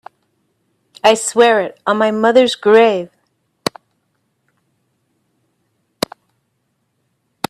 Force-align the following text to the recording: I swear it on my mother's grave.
I 1.03 1.13
swear 1.13 1.59
it 1.61 1.79
on 1.85 1.95
my 1.99 2.09
mother's 2.09 2.55
grave. 2.55 3.11